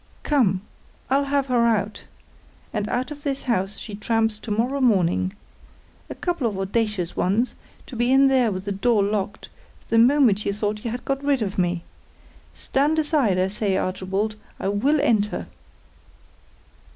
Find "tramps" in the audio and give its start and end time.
3.93-4.39